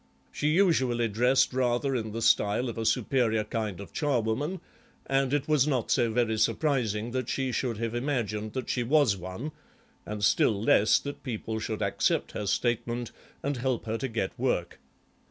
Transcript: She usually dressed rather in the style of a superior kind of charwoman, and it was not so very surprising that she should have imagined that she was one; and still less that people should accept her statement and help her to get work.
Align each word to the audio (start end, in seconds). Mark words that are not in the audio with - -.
She 0.31 0.47
usually 0.47 1.07
dressed 1.07 1.53
rather 1.53 1.95
in 1.95 2.11
the 2.11 2.23
style 2.23 2.69
of 2.69 2.77
a 2.79 2.87
superior 2.87 3.43
kind 3.43 3.79
of 3.79 3.93
charwoman, 3.93 4.59
and 5.05 5.31
it 5.31 5.47
was 5.47 5.67
not 5.67 5.91
so 5.91 6.09
very 6.11 6.39
surprising 6.39 7.11
that 7.11 7.29
she 7.29 7.51
should 7.51 7.77
have 7.77 7.93
imagined 7.93 8.53
that 8.53 8.67
she 8.67 8.81
was 8.81 9.15
one; 9.15 9.51
and 10.03 10.23
still 10.23 10.59
less 10.59 10.97
that 10.97 11.21
people 11.21 11.59
should 11.59 11.83
accept 11.83 12.31
her 12.31 12.47
statement 12.47 13.11
and 13.43 13.57
help 13.57 13.85
her 13.85 13.99
to 13.99 14.07
get 14.07 14.31
work. 14.39 14.79